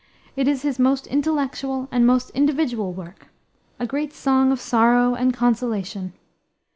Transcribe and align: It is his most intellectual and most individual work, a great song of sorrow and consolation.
It 0.35 0.47
is 0.47 0.63
his 0.63 0.79
most 0.79 1.05
intellectual 1.05 1.87
and 1.91 2.07
most 2.07 2.31
individual 2.31 2.91
work, 2.91 3.27
a 3.79 3.85
great 3.85 4.13
song 4.13 4.51
of 4.51 4.59
sorrow 4.59 5.13
and 5.13 5.31
consolation. 5.31 6.13